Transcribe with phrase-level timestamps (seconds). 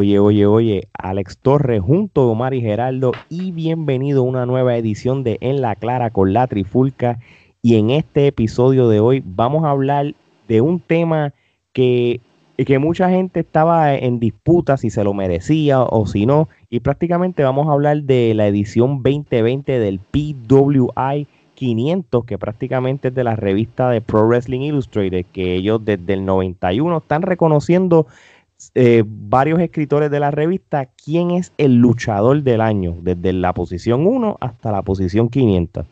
[0.00, 4.74] Oye, oye, oye, Alex Torres junto a Omar y Geraldo y bienvenido a una nueva
[4.78, 7.18] edición de En la Clara con la Trifulca.
[7.60, 10.14] Y en este episodio de hoy vamos a hablar
[10.48, 11.34] de un tema
[11.74, 12.22] que,
[12.56, 16.48] que mucha gente estaba en disputa si se lo merecía o si no.
[16.70, 23.14] Y prácticamente vamos a hablar de la edición 2020 del PWI 500, que prácticamente es
[23.14, 28.06] de la revista de Pro Wrestling Illustrated, que ellos desde el 91 están reconociendo
[28.74, 34.06] eh, varios escritores de la revista quién es el luchador del año, desde la posición
[34.06, 35.86] 1 hasta la posición 500.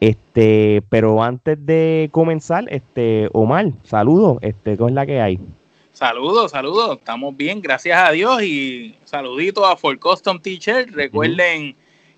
[0.00, 5.38] Este, pero antes de comenzar, este, Omar, saludos, este, ¿cómo es la que hay?
[5.92, 10.90] Saludos, saludos, estamos bien, gracias a Dios y saludito a For Custom Teacher.
[10.90, 11.76] Recuerden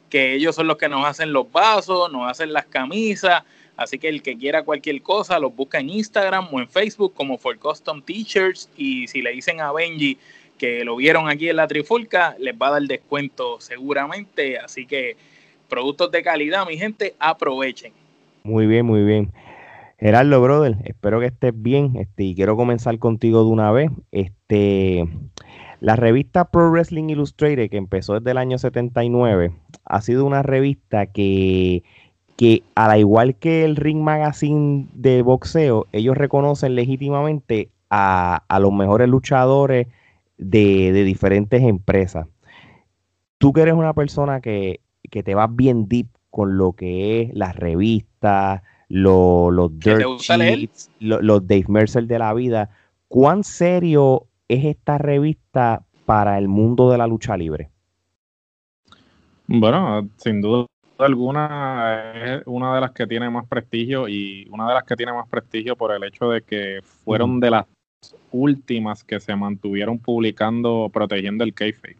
[0.08, 3.42] que ellos son los que nos hacen los vasos, nos hacen las camisas,
[3.82, 7.38] así que el que quiera cualquier cosa los busca en Instagram o en Facebook como
[7.38, 10.18] For Custom Teachers y si le dicen a Benji
[10.58, 15.16] que lo vieron aquí en la Trifulca, les va a dar descuento seguramente, así que
[15.68, 17.92] productos de calidad, mi gente, aprovechen.
[18.44, 19.32] Muy bien, muy bien.
[19.98, 23.90] Gerardo, brother, espero que estés bien este, y quiero comenzar contigo de una vez.
[24.10, 25.08] Este,
[25.80, 29.52] la revista Pro Wrestling Illustrated, que empezó desde el año 79,
[29.84, 31.82] ha sido una revista que,
[32.36, 39.08] que al igual que el Ring Magazine de boxeo, ellos reconocen legítimamente a, los mejores
[39.08, 39.86] luchadores
[40.38, 42.26] de, diferentes empresas.
[43.38, 47.54] Tú que eres una persona que, te vas bien deep con lo que es las
[47.54, 50.02] revistas, los, los Dirt
[51.00, 52.70] los Dave Mercer de la vida,
[53.08, 57.70] ¿cuán serio es esta revista para el mundo de la lucha libre?
[59.46, 60.66] Bueno, sin duda
[61.04, 65.12] alguna es una de las que tiene más prestigio y una de las que tiene
[65.12, 67.66] más prestigio por el hecho de que fueron de las
[68.30, 71.96] últimas que se mantuvieron publicando protegiendo el kayfabe.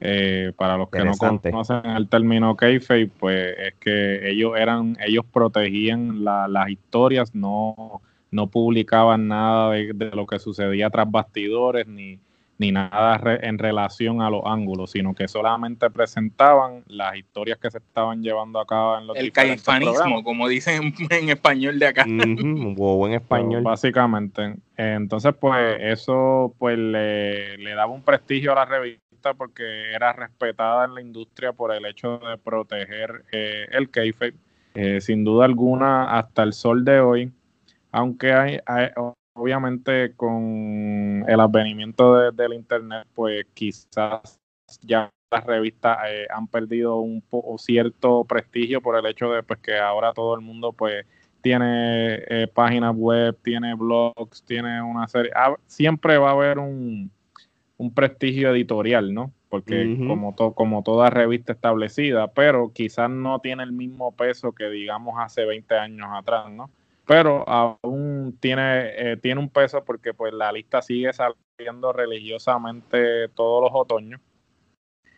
[0.00, 5.24] Eh, para los que no conocen el término kayfabe, pues es que ellos eran, ellos
[5.32, 12.20] protegían las historias, no, no publicaban nada de, de, lo que sucedía tras bastidores ni,
[12.58, 17.78] ni nada en relación a los ángulos, sino que solamente presentaban las historias que se
[17.78, 22.04] estaban llevando a cabo en los El caifanismo, como dicen en español de acá.
[22.04, 23.62] o en español.
[23.62, 24.56] básicamente.
[24.76, 30.94] Entonces, pues eso pues le, daba un prestigio a la revista porque era respetada en
[30.94, 34.34] la industria por el hecho de proteger eh, el kayfabe.
[34.74, 37.32] Eh, sin duda alguna, hasta el sol de hoy,
[37.92, 38.88] aunque hay, hay
[39.38, 44.38] obviamente con el advenimiento del internet, pues quizás
[44.82, 49.60] ya las revistas eh, han perdido un poco cierto prestigio por el hecho de pues
[49.60, 51.04] que ahora todo el mundo pues
[51.40, 57.12] tiene eh, páginas web, tiene blogs, tiene una serie, ah, siempre va a haber un,
[57.94, 59.32] prestigio editorial, ¿no?
[59.48, 65.14] Porque como, como toda revista establecida, pero quizás no tiene el mismo peso que digamos
[65.18, 66.70] hace 20 años atrás, ¿no?
[67.08, 73.62] pero aún tiene, eh, tiene un peso porque pues la lista sigue saliendo religiosamente todos
[73.62, 74.20] los otoños.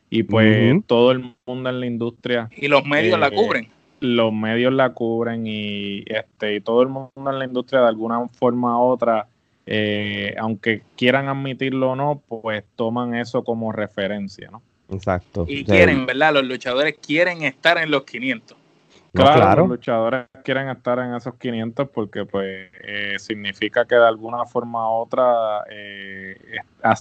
[0.09, 3.69] Y pues todo el mundo en la industria y los medios la eh, cubren.
[4.00, 8.26] los medios la cubren y este y todo el mundo en la industria de alguna
[8.28, 9.28] forma u otra
[9.66, 15.44] eh, aunque quieran admitirlo o no pues toman eso como referencia no exacto.
[15.47, 18.59] Y quieren verdad los luchadores quieren estar en los 500
[19.12, 24.44] Claro, los luchadores quieren estar en esos 500 porque pues eh, significa que de alguna
[24.47, 26.37] forma u otra eh,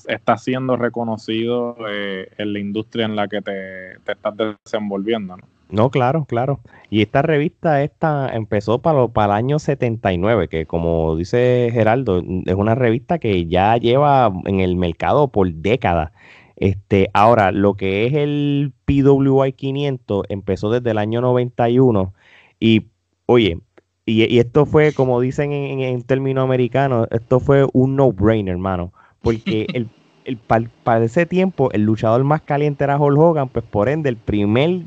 [0.08, 4.34] está siendo reconocido eh, en la industria en la que te, estás
[4.66, 5.44] desenvolviendo, ¿no?
[5.70, 6.62] No, claro, claro.
[6.90, 12.56] Y esta revista esta empezó para, para el año 79, que como dice Geraldo, es
[12.56, 16.12] una revista que ya lleva en el mercado por décadas.
[16.60, 22.14] Este, ahora, lo que es el PWI 500 empezó desde el año 91
[22.60, 22.88] y,
[23.26, 23.60] oye,
[24.06, 28.92] y, esto fue, como dicen en, en términos americanos, esto fue un no-brainer, hermano,
[29.22, 29.90] porque el,
[30.26, 30.38] el,
[30.84, 34.82] para ese tiempo el luchador más caliente era Hulk Hogan, pues por ende el, primer,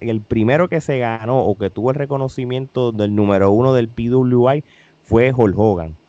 [0.00, 4.64] el primero que se ganó o que tuvo el reconocimiento del número uno del PWI
[5.02, 6.01] fue Hulk Hogan.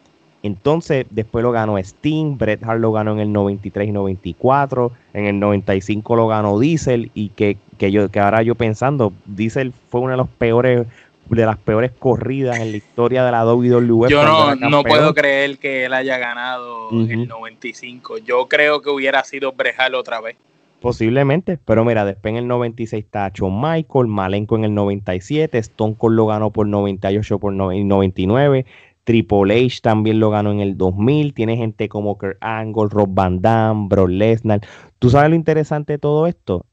[0.44, 5.25] Entonces, después lo ganó Sting, Bret Hart lo ganó en el 93 y 94, en
[5.25, 10.12] el 95 lo ganó Diesel y que, yo, que ahora yo pensando, Diesel fue una
[10.12, 10.86] de los peores
[11.30, 14.10] de las peores corridas en la historia de la WWE.
[14.10, 18.18] Yo no, no puedo creer que él haya ganado en el 95.
[18.19, 20.36] Yo creo que hubiera sido Brejal otra vez.
[20.81, 25.96] Posiblemente, pero mira, después en el 96 está Shawn Michael, Malenko en el 97, Stone
[25.98, 28.66] Cold lo ganó por 98 por 99,
[29.03, 31.33] Triple H también lo ganó en el 2000.
[31.33, 34.61] Tiene gente como Kurt Angle, Rob Van Damme, Brock Lesnar.
[35.00, 36.65] ¿Tú sabes lo interesante de todo esto?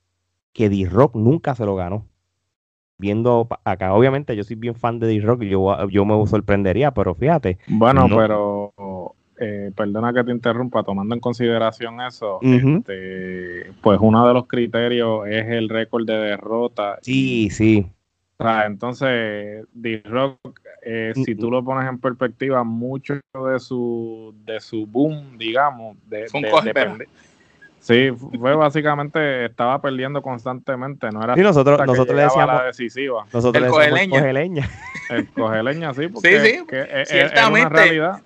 [0.53, 2.07] Que D-Rock nunca se lo ganó.
[2.99, 7.59] Viendo acá, obviamente yo soy bien fan de D-Rock, yo, yo me sorprendería, pero fíjate.
[7.67, 8.75] Bueno, pero
[9.43, 15.27] eh, perdona que te interrumpa, tomando en consideración eso, este, pues uno de los criterios
[15.27, 16.99] es el récord de derrota.
[17.01, 17.87] Sí, sí.
[18.37, 24.61] O sea, entonces, D-Rock, eh, si tú lo pones en perspectiva, mucho de su, de
[24.61, 27.07] su boom, digamos, de, de,
[27.81, 33.25] Sí, fue básicamente, estaba perdiendo constantemente, no era sí, nosotros, nosotros le decíamos la decisiva.
[33.33, 33.71] Nosotros el
[34.11, 34.69] cogeleña.
[35.09, 38.23] El cogeleña, sí, porque sí, sí, ciertamente, una realidad.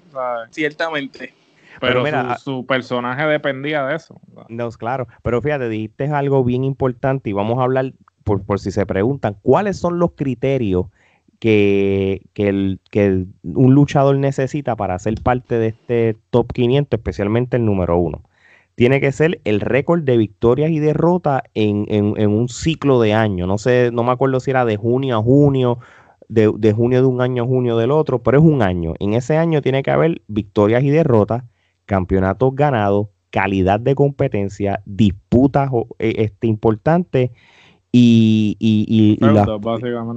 [0.51, 1.33] Ciertamente.
[1.81, 4.21] Pero, mira, su, personaje dependía de eso.
[4.49, 7.93] No, claro, pero fíjate, dijiste algo bien importante y vamos a hablar,
[8.25, 10.87] por, por si se preguntan, ¿cuáles son los criterios
[11.45, 17.59] que, que, el, que un luchador necesita para ser parte de este top 500, especialmente
[17.59, 18.23] el número uno?
[18.77, 21.87] tiene que ser el récord de victorias y derrotas en,
[22.17, 23.47] un ciclo de año.
[23.47, 25.81] No sé, no me acuerdo si era de junio a junio,
[26.29, 28.95] de, junio de un año a junio del otro, pero es un año.
[28.99, 31.45] En ese año tiene que haber victorias y derrotas,
[31.85, 37.33] campeonatos ganados, calidad de competencia, disputas eh, este, importantes
[37.97, 39.19] y, y,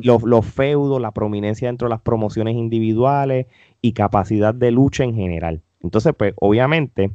[0.03, 3.45] los, los feudos, la prominencia dentro de las promociones individuales
[3.81, 5.61] y capacidad de lucha en general.
[5.81, 7.11] Entonces, pues obviamente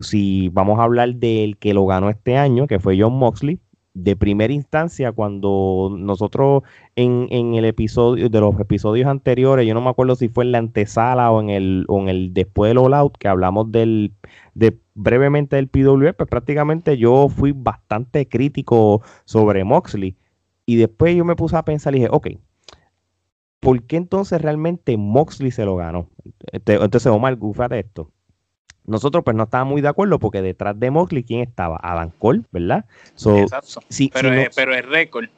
[0.00, 3.58] si vamos a hablar del que lo ganó este año, que fue John Moxley,
[3.94, 6.62] de primera instancia, cuando nosotros
[6.96, 10.58] en, el episodio, de los episodios anteriores, yo no me acuerdo si fue en la
[10.58, 14.12] antesala o en el, o en el después del All Out, que hablamos del,
[14.54, 20.16] de brevemente del PWE, pues prácticamente yo fui bastante crítico sobre Moxley.
[20.66, 22.28] Y después yo me puse a pensar y dije, ok,
[23.60, 26.08] ¿por qué entonces realmente Moxley se lo ganó?
[26.52, 28.10] Este, entonces, Omar, de esto
[28.86, 31.80] nosotros pues no estábamos muy de acuerdo porque detrás de Moxley, ¿quién estaba?
[31.82, 32.84] Adam Cole, ¿verdad?
[33.12, 33.80] Exacto.
[34.12, 35.28] pero, es, pero es récord.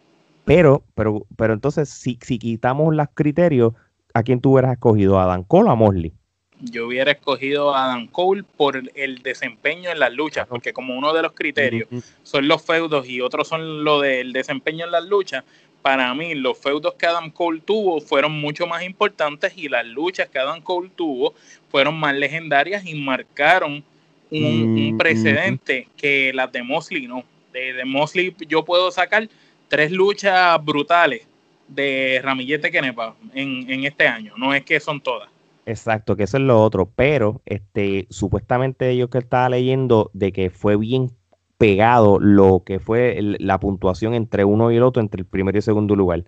[0.45, 3.73] Pero, pero, pero entonces, si, si quitamos los criterios,
[4.15, 5.19] ¿a quién tú hubieras escogido?
[5.19, 6.13] ¿A Adam Cole o a Mosley?
[6.61, 11.13] Yo hubiera escogido a Adam Cole por el desempeño en las luchas, porque como uno
[11.13, 11.89] de los criterios
[12.23, 15.45] son los feudos y otros son lo del desempeño en las luchas,
[15.87, 20.29] para mí los feudos que Adam Cole tuvo fueron mucho más importantes y las luchas
[20.29, 21.33] que Adam Cole tuvo
[21.69, 23.85] fueron más legendarias y marcaron
[24.33, 27.23] un, mm, precedente que las de Mosley no.
[27.53, 29.29] De, Mosley yo puedo sacar
[29.69, 31.25] tres luchas brutales
[31.69, 35.29] de Ramillete Kenepa en, en este año, no es que son todas.
[35.67, 40.51] Exacto, que eso es lo otro, pero este supuestamente yo que estaba leyendo de que
[40.51, 41.13] fue bien
[41.59, 45.61] pegado lo que fue la puntuación entre uno y el otro, entre el primero y
[45.61, 46.25] el segundo lugar.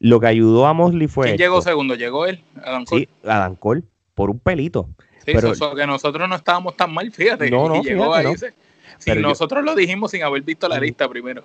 [0.00, 1.26] Lo que ayudó a Mosley fue.
[1.26, 1.94] ¿Quién llegó segundo?
[1.94, 2.42] ¿Llegó él?
[2.62, 3.00] Adam Cole.
[3.02, 3.82] Sí, Adam Cole,
[4.14, 4.88] por un pelito.
[5.24, 7.50] Sí, pero, eso, que nosotros no estábamos tan mal, fíjate.
[7.50, 8.26] No, no, llegó ahí.
[8.98, 11.42] Si nosotros lo dijimos sin haber visto la lista primero.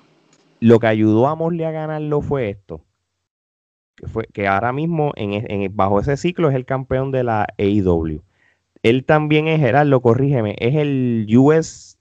[0.60, 2.82] Lo que ayudó a Mosley a ganarlo fue esto.
[3.96, 7.48] Que, fue, que ahora mismo, en, en, bajo ese ciclo, es el campeón de la
[7.58, 8.22] AEW.
[8.82, 11.93] Él también es, Gerardo, corrígeme, es el US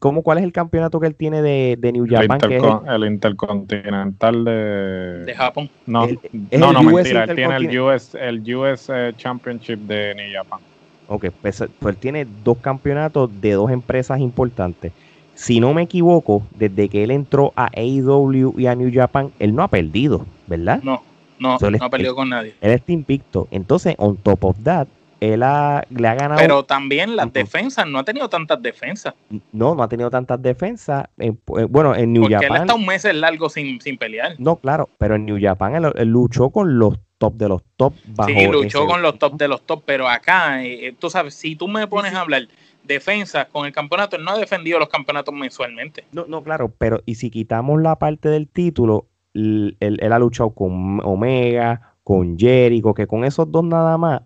[0.00, 2.38] ¿Cómo, ¿Cuál es el campeonato que él tiene de, New Japan?
[2.86, 5.24] El, Intercontinental de...
[5.24, 5.70] de Japón.
[5.86, 6.06] No,
[6.52, 7.24] no, no mentira.
[7.24, 10.60] Él tiene el US, el US eh, Championship de New Japan.
[11.08, 14.92] Ok, pues, pues, él tiene dos campeonatos de dos empresas importantes.
[15.34, 19.54] Si no me equivoco, desde que él entró a AEW y a New Japan, él
[19.54, 20.80] no ha perdido, ¿verdad?
[20.82, 21.02] No,
[21.38, 22.54] no, no ha perdido con nadie.
[22.60, 23.48] Él está invicto.
[23.50, 24.86] Entonces, on top of that,
[25.32, 26.36] él le ha ganado.
[26.36, 29.14] Pero también las defensas, no ha tenido tantas defensas.
[29.52, 31.06] No, no ha tenido tantas defensas.
[31.18, 31.32] Eh,
[31.68, 32.56] bueno, en New Porque Japan.
[32.56, 34.34] Él está un mes largo sin, sin pelear.
[34.38, 37.94] No, claro, pero en New Japan él, luchó con los top de los top.
[38.08, 41.34] Bajo sí, luchó con los top de los top, pero acá, eh, eh, tú sabes,
[41.34, 42.48] si tú me pones a hablar
[42.82, 46.04] defensas con el campeonato, él no ha defendido los campeonatos mensualmente.
[46.12, 50.50] No, no, claro, pero y si quitamos la parte del título, él, él ha luchado
[50.50, 54.22] con Omega, con Jericho, que con esos dos nada más,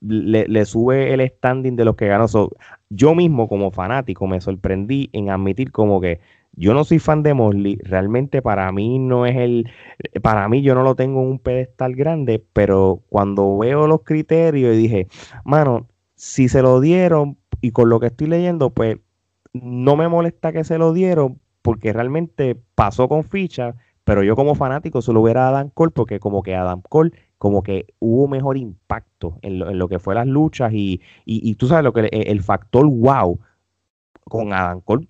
[0.00, 2.26] le, sube el standing de los que ganó.
[2.88, 6.20] yo mismo como fanático me sorprendí en admitir como que
[6.52, 9.70] yo no soy fan de Mosley, realmente para mí no es el,
[10.22, 14.74] para mí yo no lo tengo en un pedestal grande, pero cuando veo los criterios
[14.74, 15.08] y dije,
[15.44, 18.98] mano, si se lo dieron y con lo que estoy leyendo, pues
[19.52, 24.54] no me molesta que se lo dieron porque realmente pasó con ficha, pero yo como
[24.54, 27.86] fanático se lo hubiera dado a Adam Cole porque como que Adam Cole como que
[28.00, 32.06] hubo mejor impacto en lo, que fue las luchas y, y, tú sabes lo que
[32.12, 33.40] el, factor wow
[34.24, 35.08] con Adam Cole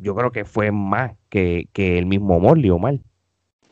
[0.00, 3.00] yo creo que fue más que, el mismo Morley o mal.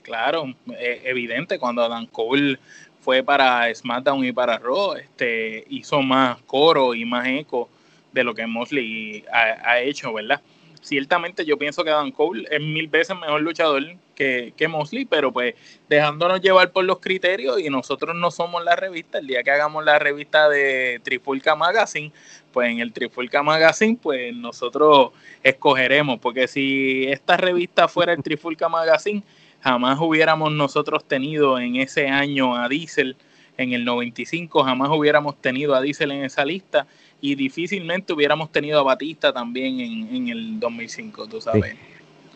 [0.02, 0.44] Claro,
[0.78, 2.60] e, evidente cuando Adam Cole
[3.00, 7.68] fue para SmackDown y para Raw, este, hizo más coro y más eco
[8.12, 10.40] de lo que Mosley ha, hecho, ¿verdad?
[10.80, 13.82] Ciertamente yo pienso que Adam Cole es mil veces mejor luchador
[14.16, 15.54] que, que Mosley, pero pues
[15.88, 19.84] dejándonos llevar por los criterios y nosotros no somos la revista, el día que hagamos
[19.84, 22.10] la revista de Trifulca Magazine,
[22.52, 25.10] pues en el Trifulca Magazine, pues nosotros
[25.44, 29.22] escogeremos, porque si esta revista fuera el Trifulca Magazine,
[29.60, 33.16] jamás hubiéramos nosotros tenido en ese año a Diesel,
[33.58, 36.86] en el 95, jamás hubiéramos tenido a Diesel en esa lista
[37.20, 41.74] y difícilmente hubiéramos tenido a Batista también en, el 2005, tú sabes.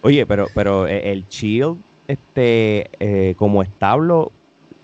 [0.02, 1.78] Oye, pero, pero eh, el Shield,
[2.08, 4.32] este, eh, como establo,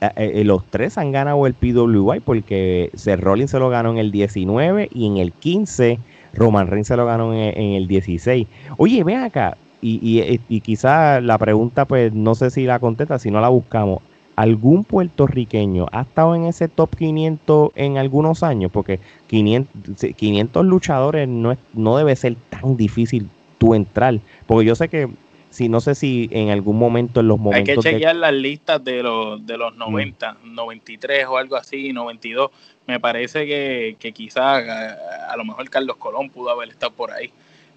[0.01, 4.13] eh, los tres han ganado el PWI porque Seth Rollins se lo ganó en el
[4.13, 5.99] 19 y en el 15
[6.35, 8.47] Roman Reigns se lo ganó en, el 16.
[8.77, 13.19] Oye, ven acá, y, y, y quizá la pregunta, pues no sé si la contesta,
[13.19, 14.03] si no la buscamos.
[14.37, 18.71] ¿Algún puertorriqueño ha estado en ese top 500 en algunos años?
[18.71, 23.31] Porque 500, 500 luchadores no, es, no debe ser tan difícil
[23.67, 24.19] tú entrar.
[24.47, 25.09] Porque yo sé que,
[25.51, 27.85] si no sé si en algún momento en los momentos...
[27.87, 31.31] Hay que chequear las listas de los, de los 90, 93 mm.
[31.31, 32.51] o algo así, 92.
[32.87, 37.31] Me parece que, que quizás a, lo mejor Carlos Colón pudo haber estado por ahí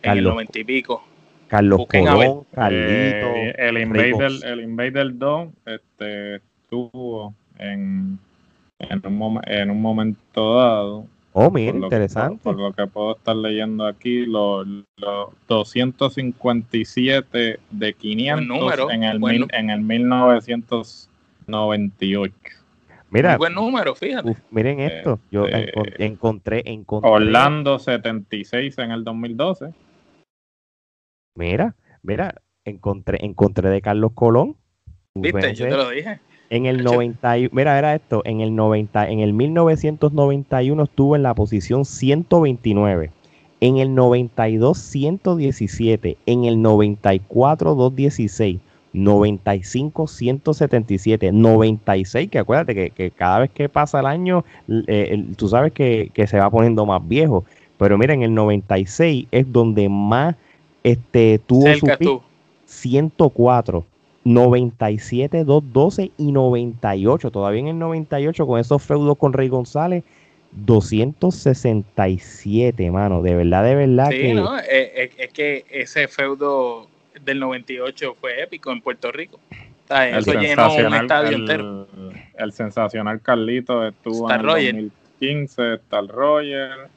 [0.03, 1.03] en el 90 y pico.
[1.47, 8.19] Carlos Colón, Carlito, eh, el Invader, el Invader 2, este, estuvo en,
[8.77, 11.05] en, un, en un momento dado.
[11.41, 12.43] Oh, mira, interesante.
[12.43, 14.67] por, lo que puedo estar leyendo aquí, los,
[15.47, 22.35] 257 de 500 en, el en el 1998.
[23.09, 24.35] Mira, buen número, fíjate.
[24.51, 27.09] miren esto, yo este, encontré, encontré.
[27.09, 29.73] Orlando 76 en el 2012.
[31.35, 34.57] Mira, mira, encontré, encontré de Carlos Colón.
[35.15, 36.19] Viste, yo te lo dije.
[36.49, 41.35] En el 90, mira, era esto, en el 90, en el 1991 estuvo en la
[41.35, 43.11] posición 129,
[43.61, 48.59] en el 92 117, en el 94 216,
[48.93, 54.43] 95 177, 96, que acuérdate que, cada vez que pasa el año,
[54.87, 57.45] eh, tú sabes que, se va poniendo más viejo,
[57.77, 60.35] pero mira, en el 96 es donde más
[60.83, 62.21] este, tuvo su
[62.65, 63.85] 104.
[64.29, 67.29] 97, 212 y 98.
[67.31, 70.03] Todavía en el 98 con esos feudos con Rey González,
[70.51, 73.23] 267, mano.
[73.23, 74.09] De verdad, de verdad.
[74.11, 76.87] Sí, no, es, que ese feudo
[77.23, 79.39] del 98 fue épico en Puerto Rico.
[79.89, 81.87] eso llenó un estadio entero.
[82.37, 86.87] El sensacional Carlito estuvo en el 2015, Star Roger,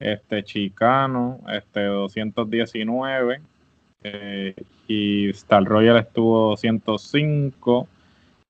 [0.00, 3.40] este Chicano, este 219
[4.04, 4.54] eh,
[4.88, 7.88] y Star Royal estuvo 205.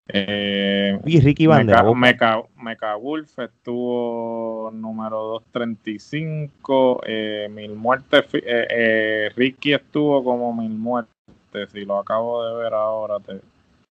[0.09, 1.83] Eh, y Ricky Bandera.
[1.95, 7.01] Mecha, Mecha, Wolf estuvo número 235.
[7.07, 8.25] Eh, mil muertes.
[8.35, 11.13] Eh, eh, Ricky estuvo como mil muertes.
[11.73, 13.21] Si lo acabo de ver ahora.
[13.21, 13.41] Te,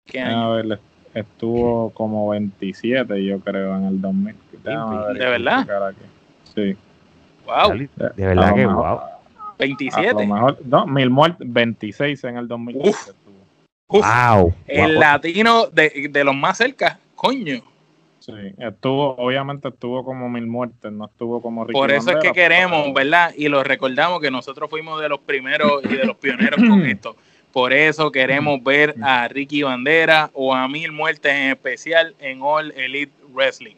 [0.06, 0.54] ¿Qué año?
[0.54, 0.80] Ver,
[1.14, 4.36] estuvo como 27, yo creo, en el 2000.
[4.64, 5.94] ¿De verdad?
[6.56, 6.76] Sí.
[7.46, 7.78] Wow.
[8.16, 9.00] De verdad que wow.
[9.58, 10.28] 27.
[10.28, 13.12] no, mil muertes, 26 en el 2015.
[13.88, 14.54] wow.
[14.68, 17.62] El latino de, de, los más cerca, coño.
[18.20, 22.32] Sí, estuvo, obviamente estuvo como mil muertes, no estuvo como Ricky Por eso es que
[22.32, 23.34] queremos, ¿verdad?
[23.36, 27.18] Y lo recordamos que nosotros fuimos de los primeros y de los pioneros con esto.
[27.52, 32.72] Por eso queremos ver a Ricky Bandera o a Mil Muertes en especial en All
[32.72, 33.76] Elite Wrestling.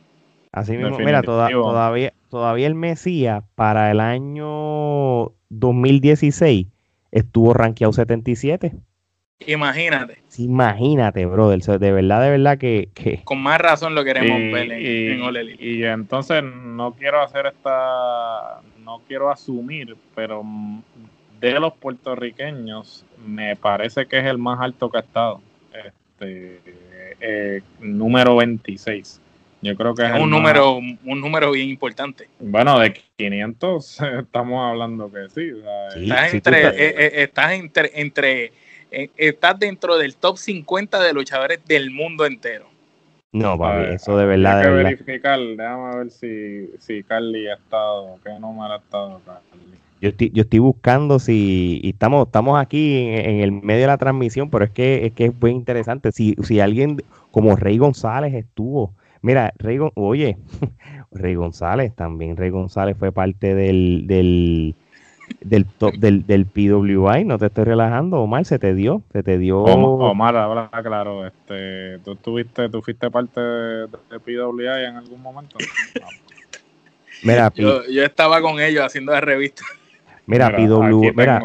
[0.56, 6.68] Así mismo, mira, todavía, todavía el Mesías para el año 2016
[7.12, 8.72] estuvo rankeado 77.
[9.48, 10.20] Imagínate.
[10.38, 11.60] Imagínate, brother.
[11.62, 13.22] De verdad, de verdad que.
[13.26, 18.62] Con más razón lo queremos ver en, en Y entonces no quiero hacer esta.
[18.82, 20.42] No quiero asumir, pero
[21.42, 25.42] de los puertorriqueños, me parece que es el más alto que ha estado.
[25.74, 26.62] Este,
[27.20, 29.20] eh, número 26.
[29.66, 32.30] Yo creo que es, un número un número bien importante.
[32.40, 35.52] Bueno, de 500 estamos hablando que sí.
[35.96, 38.52] estás, entre, eh, estás entre, entre
[38.92, 42.68] eh, estás dentro del top 50 de luchadores del mundo entero.
[43.32, 44.60] No, papi, eso de verdad.
[44.60, 49.80] Hay que verificar, déjame ver si, si Carly ha estado, qué número ha estado Carly.
[50.00, 53.98] Yo estoy, yo estoy buscando si y estamos, estamos aquí en, el medio de la
[53.98, 56.12] transmisión, pero es que es que es muy interesante.
[56.12, 58.94] Si, si alguien como Rey González estuvo
[59.26, 60.38] Mira, Rey, oye,
[61.12, 64.76] Rey González también, Rey González fue parte del, del
[65.42, 69.40] del top del, del PWI, no te estoy relajando, Omar, se te dio, se te
[69.40, 69.64] dio.
[69.64, 73.88] Omar, ahora claro, este, tú tuviste, tú fuiste parte de,
[74.24, 75.58] PWI en algún momento.
[77.24, 79.64] Mira, yo, yo, estaba con ellos haciendo la revista.
[80.28, 81.42] Mira, PW, mira,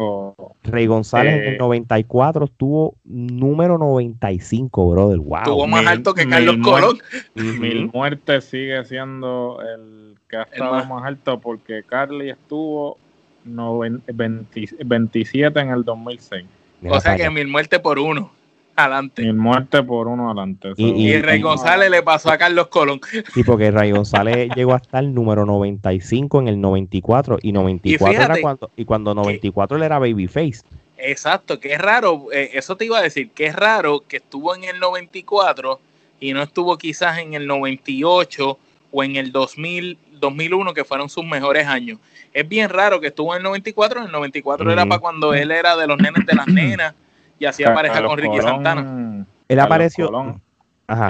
[0.63, 5.19] Rey González en el 94 eh, estuvo número 95, brother.
[5.19, 5.37] Wow.
[5.37, 6.97] Estuvo más alto que Carlos Colón.
[7.35, 11.05] Mil muertes sigue siendo el que ha estado más.
[11.05, 12.97] alto porque Carly estuvo
[13.43, 16.45] 27 en el 2006.
[16.89, 18.31] o sea que mil muertes por uno
[18.75, 19.23] adelante.
[19.23, 20.73] Mil muertes por uno adelante.
[20.77, 22.99] Y, Rey González le pasó a Carlos Colón.
[23.33, 28.23] Sí, porque Rey González llegó hasta el número 95 en el 94 y 94 y
[28.23, 30.61] era cuando y cuando 94 él era babyface.
[30.97, 34.55] Exacto, que es raro, eh, eso te iba a decir, que es raro que estuvo
[34.55, 35.79] en el 94
[36.19, 38.57] y no estuvo quizás en el 98
[38.91, 41.97] o en el 2000, 2001 que fueron sus mejores años.
[42.33, 45.51] Es bien raro que estuvo en el 94, en el 94 era para cuando él
[45.51, 46.93] era de los nenes de las nenas
[47.41, 49.25] y hacía pareja con Ricky Santana.
[49.47, 50.11] Él apareció.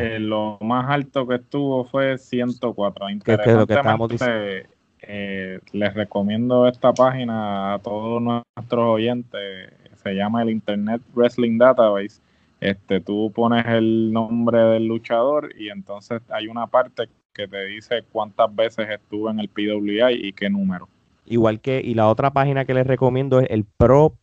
[0.02, 3.10] Eh, lo más alto que estuvo fue 104.
[3.10, 4.68] Interesantemente,
[5.02, 9.74] eh, les recomiendo esta página a todos nuestros oyentes.
[10.02, 12.22] Se llama el Internet Wrestling Database.
[12.62, 18.04] Este, tú pones el nombre del luchador y entonces hay una parte que te dice
[18.12, 20.88] cuántas veces estuvo en el PWI y qué número.
[21.26, 24.14] Igual que, y la otra página que les recomiendo es el pro,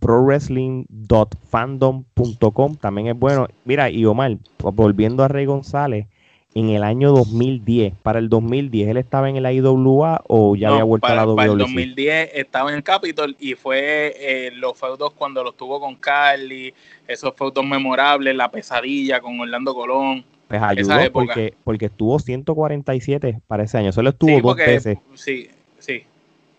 [0.00, 3.46] prowrestling.fandom.com, también es bueno.
[3.64, 6.08] Mira, y Omar, volviendo a Rey González,
[6.56, 10.84] en el año 2010, para el 2010, ¿él estaba en el IWA o ya había
[10.84, 11.36] vuelto a la WWE?
[11.36, 15.78] Para el 2010 estaba en el Capitol y fue eh, los feudos cuando los tuvo
[15.78, 16.72] con Carly,
[17.06, 20.24] esos feudos memorables, la pesadilla con Orlando Colón.
[20.48, 24.96] Pues ayudó porque, porque estuvo 147 para ese año, solo estuvo dos veces.
[25.14, 26.04] Sí, sí,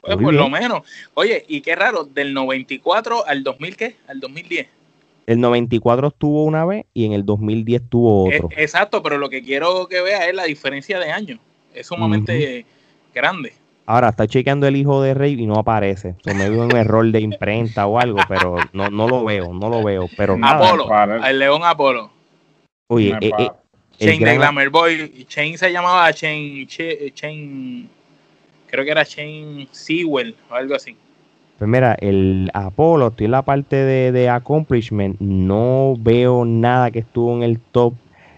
[0.01, 0.82] pues por lo menos.
[1.13, 3.96] Oye, y qué raro, del 94 al 2000, ¿qué?
[4.08, 4.68] Al 2010.
[5.27, 8.50] El 94 estuvo una vez y en el 2010 tuvo otro.
[8.55, 11.40] exacto, pero lo que quiero que vea es la diferencia de años.
[11.74, 12.66] Es sumamente
[13.14, 13.53] grande.
[13.86, 16.16] Ahora está chequeando el hijo de Rey y no aparece.
[16.24, 19.70] Se me dio un error de imprenta o algo, pero no, no lo veo, no
[19.70, 20.10] lo veo.
[20.18, 20.90] Pero Apolo,
[21.25, 22.10] el León Apolo.
[22.88, 23.50] Oye, eh, eh,
[24.00, 25.25] Chain de Glamour Boy.
[25.27, 27.90] Chain se llamaba Chain, Chain
[28.77, 30.96] creo que era Shane Sewell o algo así.
[31.57, 37.35] Pues mira, el Apolo, estoy en la parte de, accomplishment, no veo nada que estuvo
[37.35, 37.96] en el top,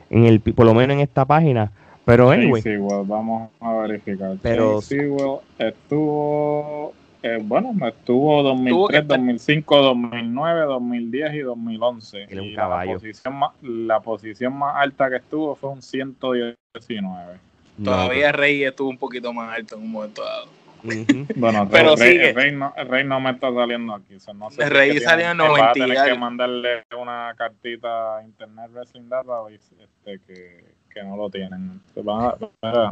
[0.10, 1.74] en el por lo menos en esta página.
[2.06, 2.62] Pero anyway.
[2.62, 4.38] Sewell, vamos a verificar.
[4.42, 12.28] Pero Sewell estuvo, eh, bueno, estuvo 2003, 2005, 2009, 2010 y 2011.
[12.32, 17.49] y La posición, más, la posición más alta que estuvo fue un 119.
[17.84, 20.48] Todavía Rey estuvo un poquito más alto en un momento dado.
[21.36, 24.16] bueno, pero Rey, el, Rey no, el, Rey no, me está saliendo aquí.
[24.60, 30.20] el Rey salió en 90 y que mandarle una cartita a Internet Wrestling Database este,
[30.26, 30.64] que,
[30.94, 31.82] que no lo tienen.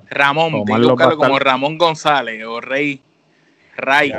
[0.09, 3.01] Ramón, búscalo como Ramón González o Rey.
[3.77, 4.11] Ray.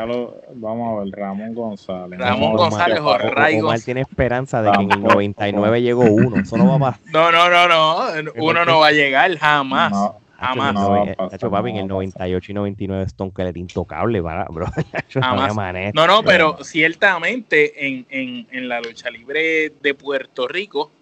[0.55, 2.19] vamos a ver, Ramón González.
[2.19, 3.85] Ramón González o Ray González.
[3.85, 6.37] tiene esperanza de que en el 99 llegó uno.
[6.37, 8.33] Eso no va a No, no, no, no.
[8.37, 9.93] Uno no va a llegar jamás.
[10.39, 10.73] Jamás.
[10.75, 14.45] No, hecho, papi, en el 98 y 99 Stone Cold era intocable, bro.
[15.95, 20.93] No, no, pero ciertamente en, en, en, la lucha libre de Puerto Rico,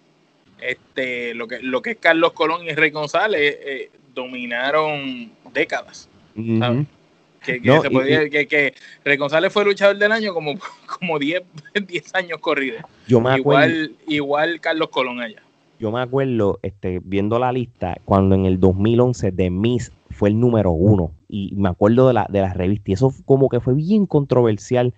[0.59, 6.09] este, lo que, lo que es Carlos Colón y Rey González eh, dominaron décadas.
[6.35, 8.73] Que, que, que,
[9.05, 10.55] Rey González fue luchador del año como,
[10.99, 11.43] como 10,
[11.85, 12.81] 10 años corridos.
[13.07, 15.43] igual, igual Carlos Colón allá
[15.79, 20.39] yo me acuerdo, este, viendo la lista, cuando en el 2011 The Miss fue el
[20.39, 21.11] número uno.
[21.29, 22.91] Y me acuerdo de la, de la revista.
[22.91, 24.93] Y eso como que fue bien controversial.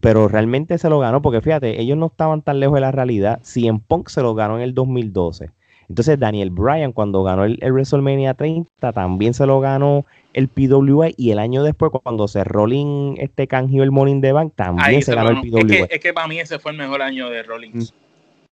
[0.00, 1.22] Pero realmente se lo ganó.
[1.22, 3.40] Porque fíjate, ellos no estaban tan lejos de la realidad.
[3.56, 5.50] en Punk se lo ganó en el 2012.
[5.88, 11.30] Entonces Daniel Bryan cuando ganó el, WrestleMania 30 también se lo ganó el PWA y
[11.30, 15.30] el año después cuando se Rolling este canjeó el Morning the Bank también se, ganó,
[15.30, 15.60] el PWA.
[15.60, 17.94] Es que, es que, para mí ese fue el mejor año de Rollins.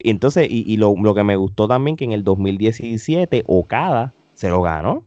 [0.00, 4.62] Y entonces, y, lo, que me gustó también que en el 2017 Okada se lo
[4.62, 5.04] ganó.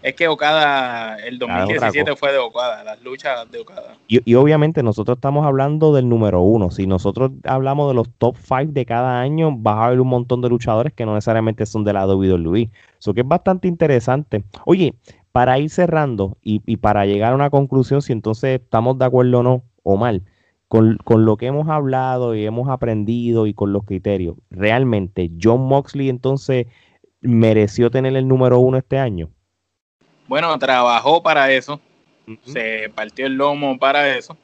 [0.00, 3.96] Es que Okada, el 2017 fue de Okada, las luchas de Okada.
[4.06, 6.70] Y, obviamente nosotros estamos hablando del número uno.
[6.70, 10.40] Si nosotros hablamos de los top five de cada año, vas a ver un montón
[10.40, 12.70] de luchadores que no necesariamente son de la WWE.
[12.98, 14.44] Eso que es bastante interesante.
[14.64, 14.94] Oye,
[15.32, 19.40] para ir cerrando y, y para llegar a una conclusión, si entonces estamos de acuerdo
[19.40, 20.22] o no, o mal,
[20.72, 26.08] con, lo que hemos hablado y hemos aprendido y con los criterios, ¿realmente John Moxley
[26.08, 26.66] entonces
[27.20, 29.28] mereció tener el número uno este año?
[30.28, 31.78] Bueno, trabajó para eso,
[32.46, 34.38] se partió el lomo para eso.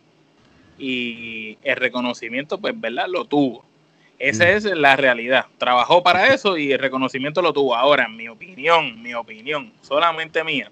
[0.79, 3.07] y el reconocimiento, pues, ¿verdad?
[3.09, 3.65] Lo tuvo.
[4.19, 5.47] Esa es la realidad.
[5.57, 7.75] Trabajó para eso y el reconocimiento lo tuvo.
[7.75, 10.71] Ahora, en mi opinión, mi opinión, solamente mía,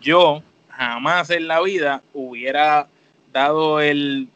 [0.00, 2.88] yo jamás en la vida hubiera
[3.32, 4.28] dado el,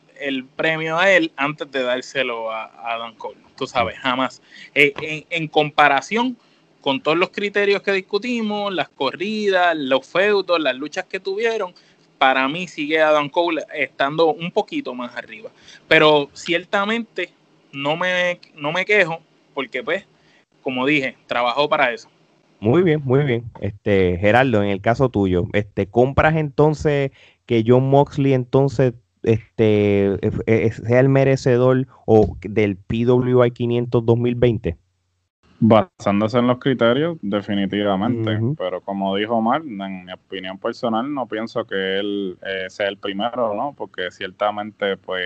[0.56, 3.38] premio a él antes de dárselo a, a Dan Cole.
[3.56, 4.40] Tú sabes, jamás.
[4.74, 6.36] Eh, en, comparación
[6.80, 11.74] con todos los criterios que discutimos, las corridas, los feudos, las luchas que tuvieron,
[12.16, 15.50] para mí sigue Adam Cole estando un poquito más arriba.
[15.88, 17.30] Pero ciertamente
[17.72, 19.20] no me, no me quejo,
[19.52, 20.06] porque pues,
[20.62, 22.08] como dije, trabajó para eso.
[22.60, 23.44] Muy bien, muy bien.
[23.60, 27.10] Este, Gerardo, en el caso tuyo, este, ¿compras entonces
[27.46, 30.18] que John Moxley entonces este,
[30.72, 34.76] sea el merecedor o del PWI 500 2020?
[35.62, 38.40] Basándose en los criterios, definitivamente.
[38.56, 42.96] Pero como dijo Omar, en mi opinión personal, no pienso que él eh, sea el
[42.96, 43.74] primero, ¿no?
[43.76, 45.22] Porque ciertamente, pues,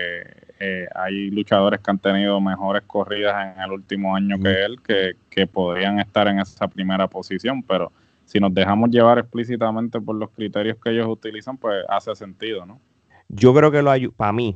[0.59, 5.13] eh, hay luchadores que han tenido mejores corridas en el último año que él, que,
[5.29, 7.63] que podrían estar en esa primera posición.
[7.63, 7.93] Pero
[8.25, 12.81] si nos dejamos llevar explícitamente por los criterios que ellos utilizan, pues hace sentido, ¿no?
[13.27, 14.55] Yo creo que lo hay, para mí,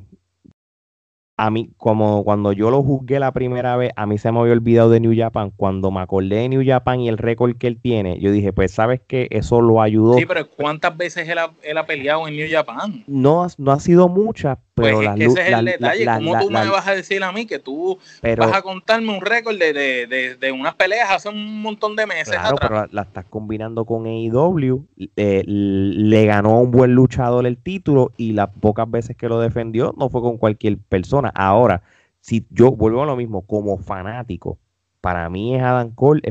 [1.39, 4.51] a mí, como cuando yo lo juzgué la primera vez, a mí se me había
[4.51, 5.53] olvidado de New Japan.
[5.55, 8.73] Cuando me acordé de New Japan y el récord que él tiene, yo dije, pues,
[8.73, 9.29] ¿sabes qué?
[9.31, 10.17] Eso lo ayudó.
[10.17, 13.05] Sí, pero ¿cuántas veces él ha, peleado en New Japan?
[13.07, 16.05] No, no ha sido muchas, pero pues es ese es el detalle.
[16.05, 19.57] ¿Cómo tú me vas a decir a mí que tú vas a contarme un récord
[19.57, 23.85] de, de, de, unas peleas hace un montón de meses claro, pero la estás combinando
[23.85, 24.85] con AEW.
[25.15, 29.39] Eh, le ganó a un buen luchador el título y las pocas veces que lo
[29.39, 31.31] defendió no fue con cualquier persona.
[31.35, 31.83] Ahora,
[32.21, 34.57] si yo vuelvo a lo mismo, como fanático,
[35.01, 36.21] para mí es Adam Cole,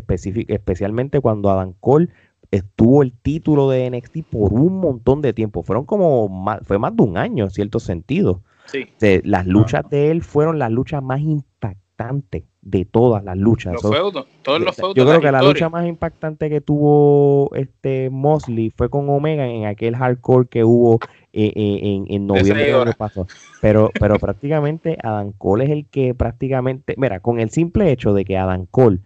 [0.48, 2.08] especialmente cuando Adam Cole
[2.50, 5.62] estuvo el título de NXT por un montón de tiempo.
[5.62, 8.42] Fueron como más, fue más de un año en cierto sentido.
[8.66, 8.86] Sí.
[9.24, 13.72] las luchas de él fueron las luchas más impactantes de todas las luchas.
[13.72, 18.10] Los feudos, todos los feudos Yo creo que la lucha más impactante que tuvo este
[18.10, 20.98] Mosley fue con Omega en aquel hardcore que hubo
[21.32, 23.26] eh, eh, en, en, noviembre del año pasado.
[23.62, 28.24] Pero, pero prácticamente Adam Cole es el que prácticamente, mira, con el simple hecho de
[28.24, 29.00] que Adam Cole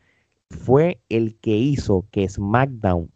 [0.51, 3.11] fue el que hizo que SmackDown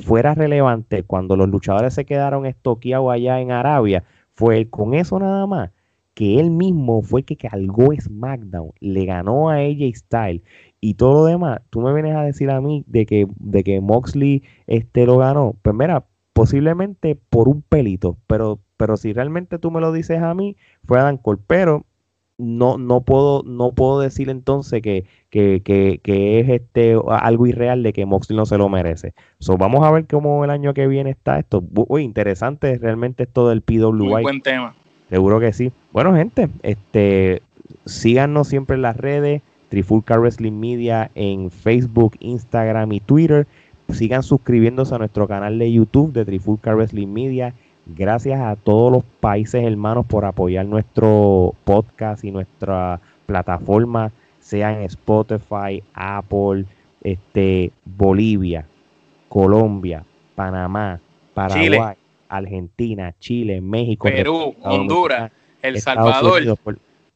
[0.00, 5.46] fuera relevante cuando los luchadores se quedaron estoqueados allá en Arabia, fue con eso nada
[5.46, 5.70] más
[6.14, 10.42] que él mismo fue que cargó SmackDown, le ganó a AJ Styles
[10.80, 11.60] y todo lo demás.
[11.70, 15.56] Tú me vienes a decir a mí de que, de que Moxley este, lo ganó.
[15.62, 20.34] Pues mira, posiblemente por un pelito, pero, pero si realmente tú me lo dices a
[20.34, 21.40] mí, fue Adam Cole.
[21.46, 21.86] Pero
[22.42, 27.82] no, no puedo, no puedo decir entonces que, que, que, que, es este algo irreal
[27.82, 29.14] de que Moxley no se lo merece.
[29.38, 31.62] So, vamos a ver cómo el año que viene está esto.
[31.88, 33.92] Uy, interesante realmente esto del PWI.
[33.92, 34.74] Muy buen tema.
[35.08, 35.72] Seguro que sí.
[35.92, 37.42] Bueno, gente, este
[37.84, 43.46] síganos siempre en las redes, Trifulca Wrestling Media en Facebook, Instagram y Twitter.
[43.88, 47.54] Sigan suscribiéndose a nuestro canal de YouTube de Trifulca Wrestling Media
[47.86, 54.82] Gracias a todos los países hermanos por apoyar nuestro podcast y nuestra plataforma, sea en
[54.82, 56.64] Spotify, Apple,
[57.02, 58.66] este, Bolivia,
[59.28, 60.04] Colombia,
[60.36, 61.00] Panamá,
[61.34, 61.96] Paraguay,
[62.28, 66.42] Argentina, Chile, México, Perú, Honduras, El Salvador.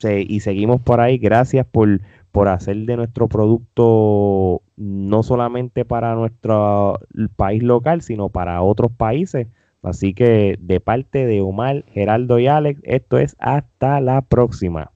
[0.02, 1.16] y seguimos por ahí.
[1.16, 2.00] Gracias por,
[2.32, 6.98] por hacer de nuestro producto no solamente para nuestro
[7.36, 9.46] país local, sino para otros países
[9.86, 14.90] Así que de parte de Omar, Geraldo y Alex, esto es hasta la próxima.